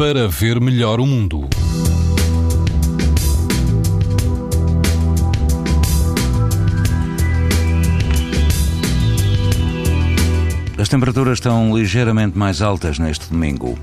[0.00, 1.46] para ver melhor o mundo.
[10.78, 13.78] As temperaturas estão ligeiramente mais altas neste domingo.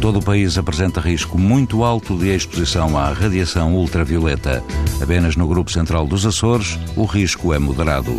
[0.00, 4.64] Todo o país apresenta risco muito alto de exposição à radiação ultravioleta.
[5.00, 8.18] Apenas no grupo central dos Açores, o risco é moderado.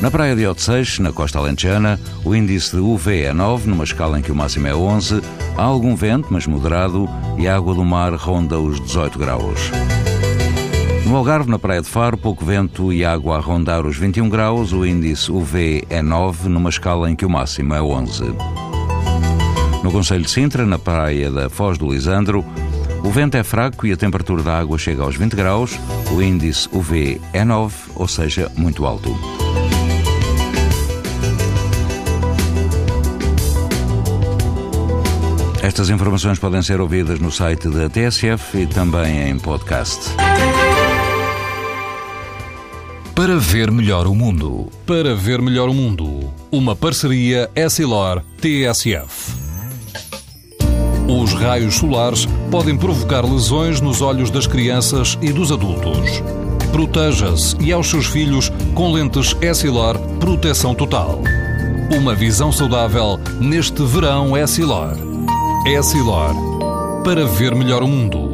[0.00, 4.16] Na praia de Otseixe, na costa alentejana, o índice de UV é 9, numa escala
[4.16, 5.20] em que o máximo é 11.
[5.56, 9.72] Há algum vento, mas moderado, e a água do mar ronda os 18 graus.
[11.04, 14.72] No Algarve, na Praia de Faro, pouco vento e água a rondar os 21 graus,
[14.72, 18.22] o índice UV é 9, numa escala em que o máximo é 11.
[19.82, 22.44] No Conselho de Sintra, na Praia da Foz do Lisandro,
[23.02, 25.76] o vento é fraco e a temperatura da água chega aos 20 graus,
[26.12, 29.12] o índice UV é 9, ou seja, muito alto.
[35.68, 40.00] Estas informações podem ser ouvidas no site da TSF e também em podcast.
[43.14, 44.70] Para ver melhor o mundo.
[44.86, 46.32] Para ver melhor o mundo.
[46.50, 49.36] Uma parceria Essilor-TSF.
[51.06, 56.22] Os raios solares podem provocar lesões nos olhos das crianças e dos adultos.
[56.72, 61.20] Proteja-se e aos seus filhos com lentes Essilor Proteção Total.
[61.94, 65.07] Uma visão saudável neste verão Essilor.
[65.76, 66.34] Essilor.
[67.04, 68.27] Para ver melhor o mundo.